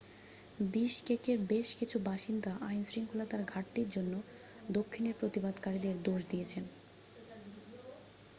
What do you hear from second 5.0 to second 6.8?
প্রতিবাদকারীদের দোষ দিয়েছেন